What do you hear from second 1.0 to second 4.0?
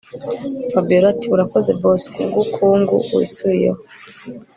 atiurakoze boss kubwukungu wisubiyeho